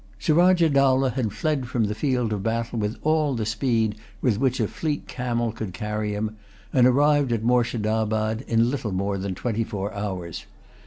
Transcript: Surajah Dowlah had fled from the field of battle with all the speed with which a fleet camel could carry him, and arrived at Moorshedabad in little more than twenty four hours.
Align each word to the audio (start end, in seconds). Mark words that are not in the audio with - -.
Surajah 0.17 0.69
Dowlah 0.71 1.11
had 1.11 1.31
fled 1.31 1.67
from 1.67 1.83
the 1.83 1.93
field 1.93 2.33
of 2.33 2.41
battle 2.41 2.79
with 2.79 2.97
all 3.03 3.35
the 3.35 3.45
speed 3.45 3.93
with 4.19 4.39
which 4.39 4.59
a 4.59 4.67
fleet 4.67 5.07
camel 5.07 5.51
could 5.51 5.75
carry 5.75 6.11
him, 6.15 6.37
and 6.73 6.87
arrived 6.87 7.31
at 7.31 7.43
Moorshedabad 7.43 8.41
in 8.47 8.71
little 8.71 8.91
more 8.93 9.19
than 9.19 9.35
twenty 9.35 9.63
four 9.63 9.93
hours. 9.93 10.47